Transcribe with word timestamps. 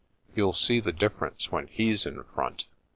You'll 0.35 0.53
see 0.53 0.79
the 0.79 0.91
difference 0.91 1.51
when 1.51 1.67
he's 1.67 2.07
in 2.07 2.23
front." 2.23 2.65